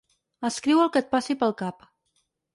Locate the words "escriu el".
0.47-0.89